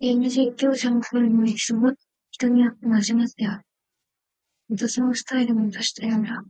[0.00, 1.92] ゲーム実況者の声の大きさは、
[2.30, 3.66] 人によってまちまちである。
[4.70, 6.42] また、そのスタイルも多種多様だ。